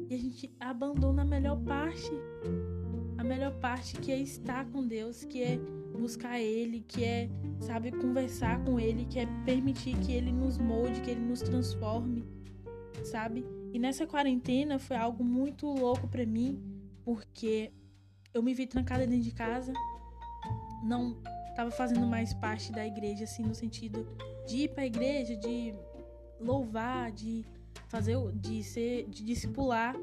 E 0.08 0.14
a 0.14 0.20
gente 0.20 0.56
abandona 0.60 1.24
a 1.24 1.26
melhor 1.26 1.60
parte. 1.64 2.12
A 3.18 3.24
melhor 3.24 3.60
parte 3.60 4.00
que 4.00 4.12
é 4.12 4.20
estar 4.20 4.66
com 4.68 4.88
Deus, 4.88 5.24
que 5.24 5.42
é 5.42 5.60
buscar 5.98 6.40
Ele, 6.40 6.82
que 6.82 7.04
é, 7.04 7.30
sabe, 7.60 7.92
conversar 7.92 8.64
com 8.64 8.80
Ele, 8.80 9.06
que 9.06 9.20
é 9.20 9.26
permitir 9.46 9.98
que 9.98 10.12
Ele 10.12 10.32
nos 10.32 10.58
molde, 10.58 11.02
que 11.02 11.12
Ele 11.12 11.22
nos 11.22 11.42
transforme, 11.42 12.24
sabe? 13.04 13.46
E 13.74 13.80
nessa 13.80 14.08
quarentena 14.08 14.80
foi 14.80 14.96
algo 14.96 15.24
muito 15.24 15.68
louco 15.68 16.08
para 16.08 16.26
mim, 16.26 16.62
porque 17.04 17.72
eu 18.34 18.42
me 18.42 18.54
vi 18.54 18.68
trancada 18.68 19.06
dentro 19.06 19.24
de 19.24 19.32
casa, 19.32 19.74
não 20.84 21.22
estava 21.50 21.72
fazendo 21.72 22.06
mais 22.06 22.34
parte 22.34 22.72
da 22.72 22.86
igreja, 22.86 23.24
assim, 23.24 23.44
no 23.44 23.56
sentido 23.56 24.08
de 24.46 24.64
ir 24.64 24.70
para 24.70 24.84
a 24.84 24.86
igreja, 24.86 25.36
de 25.36 25.74
louvar, 26.40 27.12
de 27.12 27.46
fazer, 27.88 28.16
de 28.34 28.64
ser, 28.64 29.08
de 29.10 29.24
discipular. 29.24 29.96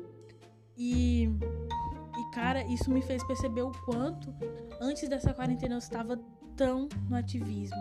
E, 0.77 1.25
e 1.25 2.31
cara, 2.33 2.65
isso 2.65 2.91
me 2.91 3.01
fez 3.01 3.25
perceber 3.25 3.63
o 3.63 3.73
quanto 3.85 4.35
antes 4.85 5.09
dessa 5.09 5.33
quarentena 5.33 5.75
eu 5.75 5.79
estava 5.79 6.17
tão 6.57 6.89
no 7.09 7.17
ativismo, 7.17 7.77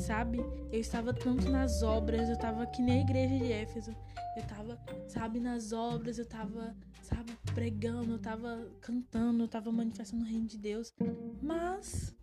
sabe? 0.00 0.38
Eu 0.72 0.80
estava 0.80 1.12
tanto 1.12 1.48
nas 1.50 1.82
obras, 1.82 2.28
eu 2.28 2.34
estava 2.34 2.66
que 2.66 2.82
nem 2.82 3.00
a 3.00 3.02
igreja 3.02 3.38
de 3.38 3.52
Éfeso. 3.52 3.94
Eu 4.36 4.42
estava, 4.42 4.80
sabe, 5.08 5.38
nas 5.38 5.72
obras, 5.72 6.16
eu 6.18 6.24
estava, 6.24 6.74
sabe, 7.02 7.36
pregando, 7.54 8.12
eu 8.12 8.16
estava 8.16 8.70
cantando, 8.80 9.42
eu 9.42 9.46
estava 9.46 9.70
manifestando 9.70 10.24
o 10.24 10.26
reino 10.26 10.46
de 10.46 10.56
Deus. 10.56 10.94
Mas 11.42 12.16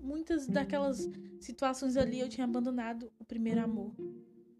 muitas 0.00 0.46
daquelas 0.46 1.08
situações 1.38 1.96
ali 1.96 2.20
eu 2.20 2.28
tinha 2.28 2.44
abandonado 2.44 3.12
o 3.18 3.24
primeiro 3.24 3.62
amor, 3.62 3.94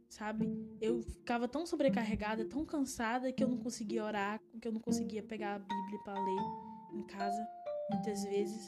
sabe? 0.08 0.46
Eu 0.80 1.02
ficava 1.02 1.48
tão 1.48 1.64
sobrecarregada, 1.64 2.44
tão 2.44 2.66
cansada 2.66 3.32
que 3.32 3.42
eu 3.42 3.48
não 3.48 3.56
conseguia 3.56 4.04
orar, 4.04 4.38
que 4.60 4.68
eu 4.68 4.72
não 4.72 4.80
conseguia 4.80 5.22
pegar 5.22 5.54
a 5.54 5.58
Bíblia 5.58 5.98
para 6.04 6.14
ler 6.14 6.70
em 6.92 7.02
casa, 7.04 7.48
muitas 7.90 8.24
vezes. 8.24 8.66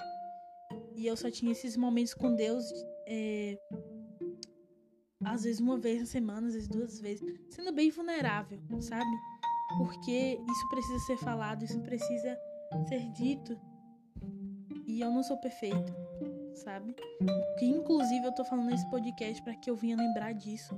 E 0.94 1.06
eu 1.06 1.16
só 1.16 1.30
tinha 1.30 1.52
esses 1.52 1.76
momentos 1.76 2.14
com 2.14 2.34
Deus, 2.34 2.64
é, 3.06 3.58
às 5.24 5.44
vezes 5.44 5.60
uma 5.60 5.78
vez 5.78 6.00
na 6.00 6.06
semana, 6.06 6.46
às 6.48 6.54
vezes 6.54 6.68
duas 6.68 7.00
vezes, 7.00 7.22
sendo 7.50 7.72
bem 7.72 7.90
vulnerável, 7.90 8.60
sabe? 8.80 9.16
Porque 9.78 10.38
isso 10.50 10.68
precisa 10.68 10.98
ser 11.00 11.16
falado, 11.18 11.64
isso 11.64 11.80
precisa 11.80 12.38
ser 12.88 13.10
dito. 13.12 13.58
E 14.86 15.00
eu 15.00 15.10
não 15.10 15.22
sou 15.22 15.38
perfeita 15.38 15.94
sabe? 16.54 16.94
Que 17.58 17.66
inclusive 17.66 18.26
eu 18.26 18.32
tô 18.32 18.44
falando 18.44 18.70
nesse 18.70 18.88
podcast 18.88 19.42
para 19.42 19.54
que 19.54 19.70
eu 19.70 19.76
venha 19.76 19.96
lembrar 19.96 20.32
disso. 20.32 20.74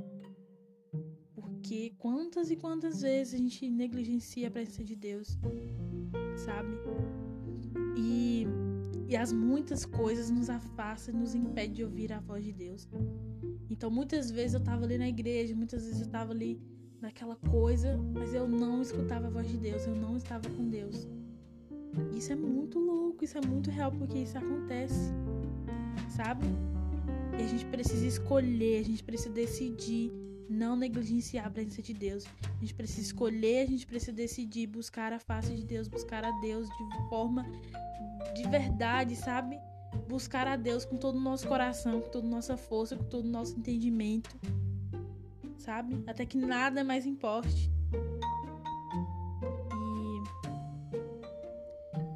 Porque 1.34 1.94
quantas 1.98 2.50
e 2.50 2.56
quantas 2.56 3.02
vezes 3.02 3.34
a 3.34 3.38
gente 3.38 3.68
negligencia 3.70 4.48
a 4.48 4.50
presença 4.50 4.84
de 4.84 4.96
Deus, 4.96 5.38
sabe? 6.36 6.76
E, 7.96 8.46
e 9.08 9.16
as 9.16 9.32
muitas 9.32 9.84
coisas 9.84 10.30
nos 10.30 10.50
afastam 10.50 11.14
e 11.14 11.18
nos 11.18 11.34
impedem 11.34 11.72
de 11.72 11.84
ouvir 11.84 12.12
a 12.12 12.20
voz 12.20 12.44
de 12.44 12.52
Deus. 12.52 12.88
Então 13.70 13.90
muitas 13.90 14.30
vezes 14.30 14.54
eu 14.54 14.60
tava 14.60 14.84
ali 14.84 14.98
na 14.98 15.08
igreja, 15.08 15.54
muitas 15.54 15.84
vezes 15.84 16.00
eu 16.00 16.08
tava 16.08 16.32
ali 16.32 16.60
naquela 17.00 17.36
coisa, 17.36 17.96
mas 17.96 18.32
eu 18.34 18.48
não 18.48 18.80
escutava 18.80 19.26
a 19.26 19.30
voz 19.30 19.48
de 19.48 19.58
Deus, 19.58 19.86
eu 19.86 19.94
não 19.94 20.16
estava 20.16 20.48
com 20.50 20.68
Deus. 20.68 21.06
Isso 22.16 22.32
é 22.32 22.36
muito 22.36 22.78
louco, 22.78 23.24
isso 23.24 23.38
é 23.38 23.40
muito 23.46 23.70
real 23.70 23.92
porque 23.92 24.18
isso 24.18 24.36
acontece 24.36 25.12
sabe? 26.14 26.46
E 27.38 27.42
a 27.42 27.46
gente 27.46 27.66
precisa 27.66 28.06
escolher, 28.06 28.80
a 28.80 28.84
gente 28.84 29.02
precisa 29.02 29.30
decidir 29.30 30.12
não 30.48 30.76
negligenciar 30.76 31.46
a 31.46 31.50
presença 31.50 31.82
de 31.82 31.94
Deus. 31.94 32.24
A 32.42 32.60
gente 32.60 32.74
precisa 32.74 33.00
escolher, 33.00 33.64
a 33.64 33.66
gente 33.66 33.86
precisa 33.86 34.12
decidir 34.12 34.66
buscar 34.66 35.12
a 35.12 35.18
face 35.18 35.54
de 35.54 35.64
Deus, 35.64 35.88
buscar 35.88 36.24
a 36.24 36.30
Deus 36.40 36.68
de 36.68 37.08
forma 37.08 37.44
de 38.34 38.48
verdade, 38.48 39.16
sabe? 39.16 39.58
Buscar 40.08 40.46
a 40.46 40.56
Deus 40.56 40.84
com 40.84 40.96
todo 40.96 41.16
o 41.16 41.20
nosso 41.20 41.46
coração, 41.46 42.00
com 42.00 42.10
toda 42.10 42.26
a 42.26 42.30
nossa 42.30 42.56
força, 42.56 42.96
com 42.96 43.04
todo 43.04 43.24
o 43.24 43.30
nosso 43.30 43.56
entendimento, 43.58 44.36
sabe? 45.58 46.02
Até 46.06 46.26
que 46.26 46.36
nada 46.36 46.82
mais 46.82 47.06
importe. 47.06 47.70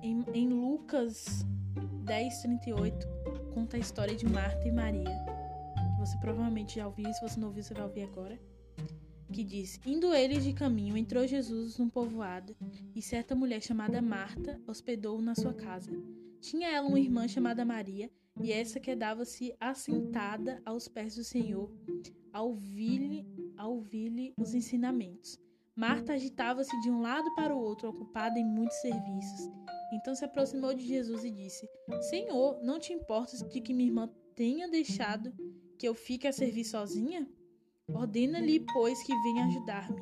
E 0.03 0.07
em, 0.09 0.25
em 0.35 0.49
Lucas 0.49 1.45
10, 2.05 2.41
38 2.43 3.07
conta 3.53 3.77
a 3.77 3.81
história 3.81 4.15
de 4.15 4.27
Marta 4.27 4.67
e 4.67 4.73
Maria, 4.73 5.28
você 6.09 6.19
provavelmente 6.19 6.77
já 6.77 6.87
ouviu, 6.87 7.13
se 7.13 7.21
você 7.21 7.39
não 7.39 7.49
ouviu, 7.49 7.63
você 7.63 7.75
vai 7.75 7.85
ouvir 7.85 8.03
agora. 8.03 8.41
Que 9.31 9.45
diz: 9.45 9.79
Indo 9.85 10.15
eles 10.15 10.43
de 10.43 10.55
caminho, 10.55 10.97
entrou 10.97 11.27
Jesus 11.27 11.77
num 11.79 11.91
povoado, 11.91 12.57
e 12.95 13.03
certa 13.03 13.35
mulher 13.35 13.63
chamada 13.63 14.01
Marta 14.01 14.59
hospedou-o 14.67 15.21
na 15.21 15.35
sua 15.35 15.53
casa. 15.53 15.93
Tinha 16.41 16.69
ela 16.69 16.89
uma 16.89 16.99
irmã 16.99 17.29
chamada 17.29 17.65
Maria, 17.65 18.11
e 18.41 18.53
essa 18.53 18.81
quedava-se 18.81 19.55
assentada 19.61 20.63
aos 20.65 20.89
pés 20.89 21.17
do 21.17 21.25
Senhor, 21.25 21.71
a 22.33 22.41
ouvir-lhe 22.41 23.27
ouvir 23.67 24.33
os 24.39 24.55
ensinamentos. 24.55 25.39
Marta 25.77 26.15
agitava-se 26.15 26.81
de 26.81 26.91
um 26.91 27.01
lado 27.01 27.33
para 27.35 27.55
o 27.55 27.61
outro, 27.61 27.91
ocupada 27.91 28.39
em 28.39 28.45
muitos 28.45 28.77
serviços. 28.81 29.51
Então 29.93 30.15
se 30.15 30.25
aproximou 30.25 30.75
de 30.75 30.87
Jesus 30.87 31.25
e 31.25 31.31
disse: 31.31 31.69
Senhor, 32.09 32.59
não 32.63 32.79
te 32.79 32.93
importas 32.93 33.43
de 33.43 33.61
que 33.61 33.75
minha 33.75 33.89
irmã 33.89 34.11
tenha 34.39 34.69
deixado 34.69 35.35
que 35.77 35.89
eu 35.89 35.97
fique 35.97 36.29
a 36.29 36.33
servir 36.33 36.65
sozinha? 36.65 37.29
Ordena-lhe, 37.93 38.65
pois, 38.73 39.03
que 39.03 39.13
venha 39.23 39.47
ajudar-me. 39.47 40.01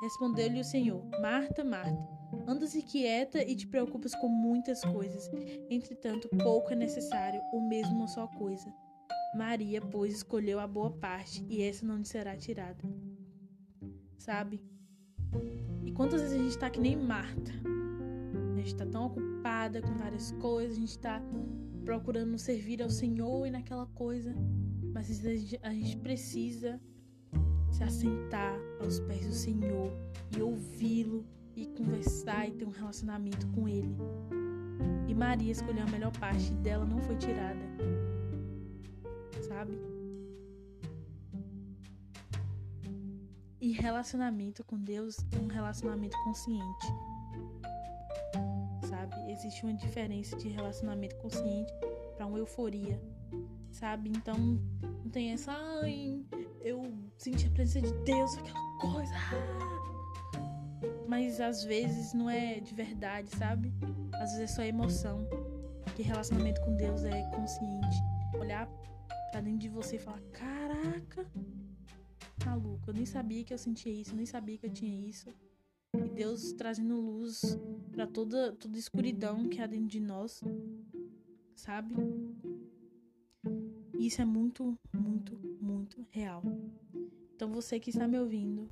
Respondeu-lhe 0.00 0.60
o 0.60 0.64
Senhor: 0.64 1.04
Marta, 1.20 1.64
Marta, 1.64 1.98
andas 2.46 2.76
inquieta 2.76 3.42
e 3.42 3.56
te 3.56 3.66
preocupas 3.66 4.14
com 4.14 4.28
muitas 4.28 4.84
coisas. 4.84 5.28
Entretanto, 5.68 6.28
pouco 6.44 6.72
é 6.72 6.76
necessário, 6.76 7.42
ou 7.52 7.60
mesmo 7.60 7.96
uma 7.96 8.06
só 8.06 8.28
coisa. 8.28 8.72
Maria, 9.34 9.80
pois, 9.80 10.14
escolheu 10.14 10.60
a 10.60 10.66
boa 10.68 10.92
parte, 10.92 11.44
e 11.48 11.60
essa 11.60 11.84
não 11.84 11.96
lhe 11.96 12.04
será 12.04 12.36
tirada. 12.36 12.84
Sabe? 14.16 14.62
E 15.84 15.90
quantas 15.90 16.20
vezes 16.20 16.38
a 16.38 16.42
gente 16.42 16.58
tá 16.58 16.70
que 16.70 16.78
nem 16.78 16.94
Marta? 16.94 17.52
gente 18.62 18.74
está 18.74 18.86
tão 18.86 19.06
ocupada 19.06 19.82
com 19.82 19.92
várias 19.94 20.30
coisas, 20.32 20.76
a 20.76 20.80
gente 20.80 20.90
está 20.90 21.20
procurando 21.84 22.38
servir 22.38 22.82
ao 22.82 22.90
Senhor 22.90 23.46
e 23.46 23.50
naquela 23.50 23.86
coisa, 23.86 24.34
mas 24.92 25.24
a 25.62 25.70
gente 25.72 25.96
precisa 25.98 26.80
se 27.70 27.82
assentar 27.82 28.58
aos 28.80 29.00
pés 29.00 29.26
do 29.26 29.32
Senhor 29.32 29.90
e 30.36 30.42
ouvi-lo 30.42 31.26
e 31.56 31.66
conversar 31.66 32.48
e 32.48 32.52
ter 32.52 32.64
um 32.64 32.70
relacionamento 32.70 33.46
com 33.48 33.68
Ele. 33.68 33.94
E 35.08 35.14
Maria 35.14 35.52
escolheu 35.52 35.82
a 35.82 35.90
melhor 35.90 36.12
parte 36.18 36.52
dela, 36.54 36.84
não 36.84 37.00
foi 37.00 37.16
tirada. 37.16 37.60
Sabe? 39.40 39.78
E 43.60 43.72
relacionamento 43.72 44.64
com 44.64 44.78
Deus 44.78 45.16
é 45.32 45.38
um 45.38 45.46
relacionamento 45.46 46.16
consciente 46.24 46.86
existe 49.32 49.64
uma 49.64 49.74
diferença 49.74 50.36
de 50.36 50.48
relacionamento 50.48 51.16
consciente 51.16 51.72
para 52.16 52.26
uma 52.26 52.38
euforia, 52.38 53.00
sabe? 53.70 54.10
Então 54.10 54.36
não 54.36 55.10
tem 55.10 55.32
essa, 55.32 55.52
ai, 55.52 56.24
eu 56.60 56.92
senti 57.16 57.46
a 57.46 57.50
presença 57.50 57.86
de 57.86 58.04
Deus, 58.04 58.36
aquela 58.36 58.78
coisa. 58.78 59.14
Mas 61.08 61.40
às 61.40 61.64
vezes 61.64 62.14
não 62.14 62.30
é 62.30 62.60
de 62.60 62.74
verdade, 62.74 63.28
sabe? 63.36 63.72
Às 64.14 64.32
vezes 64.32 64.40
é 64.40 64.46
só 64.46 64.62
emoção. 64.62 65.26
Que 65.96 66.02
relacionamento 66.02 66.60
com 66.62 66.74
Deus 66.76 67.04
é 67.04 67.22
consciente. 67.30 67.96
Olhar 68.38 68.66
pra 69.30 69.40
dentro 69.40 69.58
de 69.58 69.68
você 69.68 69.96
e 69.96 69.98
falar: 69.98 70.20
Caraca, 70.32 71.26
maluco, 72.46 72.90
eu 72.90 72.94
nem 72.94 73.04
sabia 73.04 73.44
que 73.44 73.52
eu 73.52 73.58
sentia 73.58 73.92
isso, 73.92 74.12
eu 74.12 74.16
nem 74.16 74.26
sabia 74.26 74.56
que 74.56 74.66
eu 74.66 74.72
tinha 74.72 75.08
isso. 75.08 75.28
E 75.94 76.08
Deus 76.08 76.52
trazendo 76.52 77.00
luz 77.00 77.58
para 77.90 78.06
toda 78.06 78.52
toda 78.52 78.78
escuridão 78.78 79.48
que 79.48 79.60
há 79.60 79.66
dentro 79.66 79.88
de 79.88 80.00
nós, 80.00 80.42
sabe? 81.54 81.94
Isso 83.98 84.20
é 84.20 84.24
muito, 84.24 84.78
muito, 84.92 85.38
muito 85.60 86.06
real. 86.10 86.42
Então 87.34 87.52
você 87.52 87.78
que 87.78 87.90
está 87.90 88.08
me 88.08 88.18
ouvindo, 88.18 88.70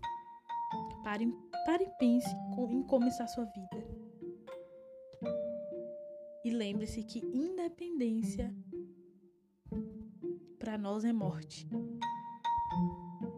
pare, 1.04 1.26
pare 1.66 1.84
e 1.84 1.98
pense 1.98 2.28
em 2.70 2.82
como 2.82 3.06
está 3.06 3.24
a 3.24 3.28
sua 3.28 3.44
vida. 3.44 3.86
E 6.44 6.50
lembre-se 6.50 7.02
que 7.04 7.18
independência 7.18 8.54
para 10.58 10.78
nós 10.78 11.04
é 11.04 11.12
morte. 11.12 11.68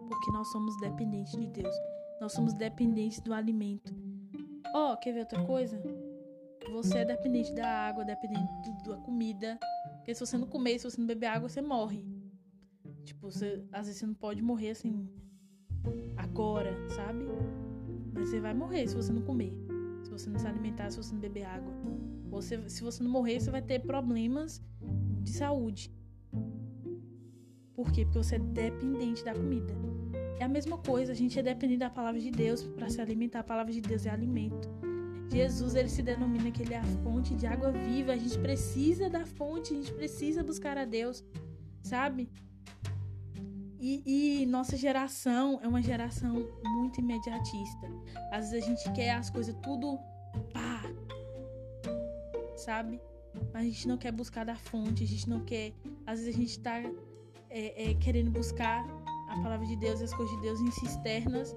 Porque 0.09 0.31
nós 0.31 0.51
somos 0.53 0.79
dependentes 0.81 1.33
de 1.33 1.47
Deus. 1.49 1.75
Nós 2.23 2.35
somos 2.35 2.55
dependentes 2.55 3.19
do 3.19 3.35
alimento. 3.35 3.93
Ó, 4.73 4.93
oh, 4.93 4.97
quer 4.97 5.13
ver 5.13 5.21
outra 5.23 5.45
coisa? 5.45 5.83
Você 6.71 6.99
é 6.99 7.05
dependente 7.05 7.53
da 7.53 7.67
água, 7.67 8.05
dependente 8.05 8.47
da 8.87 8.97
comida. 8.99 9.59
Porque 9.97 10.15
se 10.15 10.25
você 10.25 10.39
não 10.39 10.47
comer, 10.47 10.79
se 10.79 10.89
você 10.89 11.01
não 11.01 11.07
beber 11.09 11.27
água, 11.27 11.49
você 11.49 11.61
morre. 11.61 12.07
Tipo, 13.05 13.29
você, 13.29 13.65
às 13.73 13.87
vezes 13.87 13.99
você 13.99 14.07
não 14.07 14.15
pode 14.15 14.41
morrer 14.41 14.71
assim 14.71 15.09
agora, 16.17 16.73
sabe? 16.91 17.25
Mas 18.13 18.29
você 18.29 18.39
vai 18.39 18.55
morrer 18.55 18.87
se 18.87 18.95
você 18.95 19.13
não 19.13 19.23
comer. 19.23 19.53
Se 20.05 20.11
você 20.13 20.31
não 20.31 20.39
se 20.39 20.47
alimentar, 20.47 20.93
se 20.93 20.99
você 20.99 21.13
não 21.13 21.21
beber 21.21 21.43
água. 21.43 21.75
Você, 22.31 22.69
se 22.69 22.85
você 22.85 23.03
não 23.03 23.11
morrer, 23.11 23.41
você 23.41 23.51
vai 23.51 23.63
ter 23.63 23.81
problemas 23.81 24.63
de 25.23 25.33
saúde. 25.33 25.93
Por 27.75 27.91
quê? 27.91 28.05
Porque 28.05 28.19
você 28.19 28.37
é 28.37 28.39
dependente 28.39 29.25
da 29.25 29.35
comida. 29.35 29.75
É 30.43 30.45
a 30.45 30.49
mesma 30.49 30.77
coisa, 30.77 31.13
a 31.13 31.15
gente 31.15 31.39
é 31.39 31.43
dependente 31.43 31.79
da 31.79 31.89
palavra 31.89 32.21
de 32.21 32.29
Deus 32.29 32.65
para 32.65 32.89
se 32.91 33.01
alimentar. 33.01 33.39
A 33.39 33.45
palavra 33.45 33.73
de 33.73 33.81
Deus 33.81 34.05
é 34.07 34.11
alimento. 34.11 34.69
Jesus, 35.31 35.77
ele 35.77 35.89
se 35.89 36.03
denomina 36.03 36.51
que 36.51 36.63
ele 36.63 36.75
é 36.75 36.79
a 36.79 36.85
fonte 37.05 37.33
de 37.37 37.47
água 37.47 37.71
viva. 37.71 38.13
A 38.13 38.17
gente 38.17 38.37
precisa 38.41 39.09
da 39.09 39.25
fonte, 39.25 39.73
a 39.73 39.77
gente 39.77 39.93
precisa 39.93 40.43
buscar 40.43 40.77
a 40.77 40.85
Deus, 40.85 41.25
sabe? 41.81 42.29
E, 43.79 44.03
e, 44.43 44.47
nossa 44.47 44.77
geração 44.77 45.61
é 45.63 45.69
uma 45.69 45.81
geração 45.81 46.35
muito 46.65 46.99
imediatista. 46.99 47.87
Às 48.33 48.51
vezes 48.51 48.65
a 48.65 48.69
gente 48.69 48.93
quer 48.95 49.11
as 49.13 49.31
coisas 49.31 49.55
tudo 49.63 49.97
pá, 50.53 50.83
sabe? 52.57 53.01
Mas 53.53 53.63
a 53.63 53.69
gente 53.69 53.87
não 53.87 53.97
quer 53.97 54.11
buscar 54.11 54.45
da 54.45 54.57
fonte, 54.57 55.05
a 55.05 55.07
gente 55.07 55.31
não 55.31 55.45
quer. 55.45 55.73
Às 56.05 56.19
vezes 56.19 56.35
a 56.35 56.37
gente 56.37 56.59
tá 56.59 56.83
é, 57.49 57.91
é, 57.91 57.95
querendo 57.95 58.33
buscar 58.33 58.85
a 59.33 59.43
palavra 59.43 59.67
de 59.67 59.77
Deus 59.77 60.01
e 60.01 60.05
as 60.05 60.15
coisas 60.15 60.35
de 60.37 60.43
Deus 60.43 60.61
em 60.61 60.71
cisternas, 60.71 61.57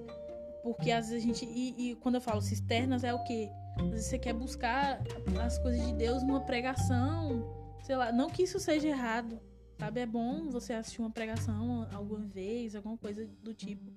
porque 0.62 0.90
às 0.90 1.08
vezes 1.08 1.22
a 1.22 1.26
gente. 1.26 1.44
E, 1.44 1.90
e 1.90 1.94
quando 1.96 2.16
eu 2.16 2.20
falo 2.20 2.40
cisternas 2.40 3.04
é 3.04 3.12
o 3.12 3.22
quê? 3.24 3.50
Às 3.78 3.88
vezes 3.88 4.06
você 4.06 4.18
quer 4.18 4.32
buscar 4.32 5.00
as 5.44 5.58
coisas 5.58 5.86
de 5.86 5.92
Deus 5.92 6.22
numa 6.22 6.40
pregação, 6.40 7.44
sei 7.82 7.96
lá. 7.96 8.10
Não 8.10 8.28
que 8.28 8.42
isso 8.42 8.58
seja 8.58 8.88
errado, 8.88 9.38
sabe? 9.78 10.00
É 10.00 10.06
bom 10.06 10.48
você 10.50 10.72
assistir 10.72 11.00
uma 11.00 11.10
pregação 11.10 11.86
alguma 11.92 12.26
vez, 12.26 12.74
alguma 12.74 12.96
coisa 12.96 13.28
do 13.42 13.54
tipo. 13.54 13.92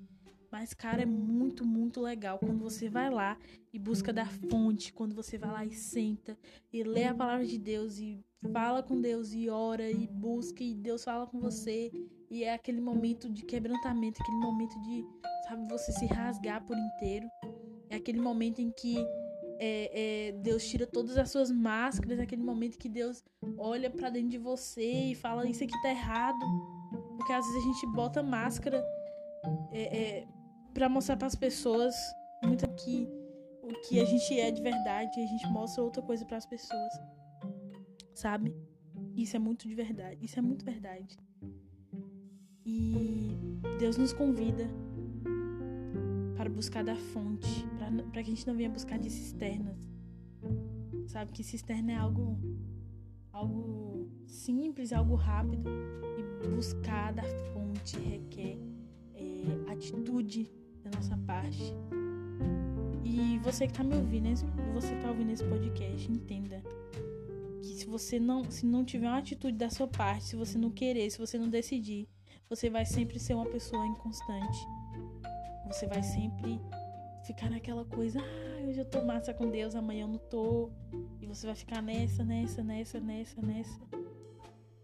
Mas, 0.51 0.73
cara, 0.73 1.03
é 1.03 1.05
muito, 1.05 1.65
muito 1.65 2.01
legal 2.01 2.39
quando 2.39 2.59
você 2.59 2.89
vai 2.89 3.09
lá 3.09 3.37
e 3.71 3.77
busca 3.77 4.11
da 4.11 4.25
fonte, 4.25 4.91
quando 4.91 5.13
você 5.15 5.37
vai 5.37 5.51
lá 5.51 5.65
e 5.65 5.73
senta 5.73 6.37
e 6.73 6.83
lê 6.83 7.03
a 7.03 7.13
palavra 7.13 7.45
de 7.45 7.57
Deus 7.57 7.99
e 7.99 8.19
fala 8.51 8.81
com 8.81 8.99
Deus 8.99 9.31
e 9.31 9.47
ora 9.47 9.89
e 9.89 10.07
busca 10.07 10.63
e 10.63 10.73
Deus 10.73 11.03
fala 11.03 11.27
com 11.27 11.39
você. 11.39 11.91
E 12.29 12.43
é 12.43 12.53
aquele 12.53 12.79
momento 12.79 13.29
de 13.29 13.43
quebrantamento, 13.43 14.21
aquele 14.21 14.37
momento 14.37 14.79
de, 14.81 15.05
sabe, 15.47 15.67
você 15.67 15.91
se 15.91 16.05
rasgar 16.05 16.63
por 16.65 16.77
inteiro. 16.77 17.27
É 17.89 17.95
aquele 17.95 18.19
momento 18.19 18.59
em 18.59 18.71
que 18.71 18.97
é, 19.59 20.29
é, 20.29 20.31
Deus 20.33 20.65
tira 20.65 20.85
todas 20.85 21.17
as 21.17 21.31
suas 21.31 21.51
máscaras, 21.51 22.19
é 22.19 22.23
aquele 22.23 22.43
momento 22.43 22.77
que 22.77 22.87
Deus 22.87 23.23
olha 23.57 23.89
para 23.89 24.09
dentro 24.09 24.29
de 24.29 24.37
você 24.37 25.11
e 25.11 25.15
fala: 25.15 25.47
Isso 25.49 25.63
aqui 25.63 25.81
tá 25.81 25.89
errado. 25.89 26.45
Porque 27.17 27.33
às 27.33 27.45
vezes 27.45 27.61
a 27.61 27.65
gente 27.65 27.87
bota 27.93 28.23
máscara 28.23 28.83
é, 29.71 29.97
é 29.97 30.27
para 30.73 30.87
mostrar 30.87 31.17
para 31.17 31.27
as 31.27 31.35
pessoas 31.35 31.93
muito 32.43 32.67
que 32.75 33.07
o 33.61 33.73
que 33.87 33.99
a 33.99 34.05
gente 34.05 34.39
é 34.39 34.49
de 34.49 34.61
verdade, 34.61 35.19
a 35.19 35.25
gente 35.25 35.47
mostra 35.47 35.83
outra 35.83 36.01
coisa 36.01 36.25
para 36.25 36.37
as 36.37 36.45
pessoas. 36.45 36.93
Sabe? 38.13 38.55
Isso 39.15 39.35
é 39.35 39.39
muito 39.39 39.67
de 39.67 39.75
verdade, 39.75 40.23
isso 40.23 40.39
é 40.39 40.41
muito 40.41 40.63
verdade. 40.63 41.17
E 42.71 43.35
Deus 43.79 43.97
nos 43.97 44.13
convida 44.13 44.69
para 46.37 46.47
buscar 46.47 46.83
da 46.83 46.95
fonte, 46.95 47.65
para 48.11 48.21
que 48.21 48.31
a 48.31 48.35
gente 48.35 48.45
não 48.45 48.55
venha 48.55 48.69
buscar 48.69 48.99
de 48.99 49.09
cisternas. 49.09 49.89
Sabe 51.07 51.31
que 51.31 51.43
cisterna 51.43 51.93
é 51.93 51.95
algo 51.95 52.37
algo 53.33 54.07
simples, 54.27 54.93
algo 54.93 55.15
rápido 55.15 55.67
e 56.19 56.47
buscar 56.47 57.11
da 57.11 57.23
fonte 57.23 57.97
requer 57.97 58.59
é, 59.15 59.71
atitude 59.71 60.51
da 60.83 60.91
nossa 60.91 61.17
parte. 61.25 61.73
E 63.03 63.39
você 63.39 63.65
que 63.65 63.73
tá 63.73 63.83
me 63.83 63.95
ouvindo, 63.95 64.29
você 64.75 64.95
tá 64.97 65.09
ouvindo 65.09 65.31
esse 65.31 65.43
podcast, 65.43 66.11
entenda 66.11 66.61
que 67.63 67.73
se 67.73 67.87
você 67.87 68.19
não, 68.19 68.43
se 68.43 68.63
não 68.63 68.85
tiver 68.85 69.07
uma 69.07 69.17
atitude 69.17 69.57
da 69.57 69.71
sua 69.71 69.87
parte, 69.87 70.25
se 70.25 70.35
você 70.35 70.55
não 70.55 70.69
querer, 70.69 71.09
se 71.09 71.17
você 71.17 71.35
não 71.39 71.49
decidir, 71.49 72.07
você 72.49 72.67
vai 72.67 72.83
sempre 72.83 73.19
ser 73.19 73.35
uma 73.35 73.45
pessoa 73.45 73.85
inconstante. 73.85 74.57
Você 75.67 75.85
vai 75.85 76.01
sempre 76.01 76.59
ficar 77.23 77.47
naquela 77.47 77.85
coisa, 77.85 78.19
ah, 78.19 78.67
hoje 78.67 78.79
eu 78.79 78.85
tô 78.85 79.05
massa 79.05 79.31
com 79.31 79.51
Deus, 79.51 79.75
amanhã 79.75 80.05
eu 80.05 80.07
não 80.07 80.17
tô. 80.17 80.71
E 81.21 81.27
você 81.27 81.45
vai 81.45 81.55
ficar 81.55 81.79
nessa, 81.79 82.23
nessa, 82.23 82.63
nessa, 82.63 82.99
nessa, 82.99 83.41
nessa. 83.43 83.79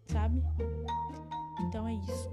Sabe? 0.06 0.43
Então 1.62 1.88
é 1.88 1.93
isso. 1.95 2.30